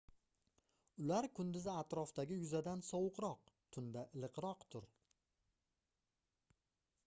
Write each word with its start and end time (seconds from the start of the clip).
ular 1.03 1.27
kunduzi 1.39 1.69
atrofdagi 1.73 2.37
yuzadan 2.39 2.81
sovuqroq 2.89 3.53
tunda 3.77 4.05
iliqroqdir 4.19 4.91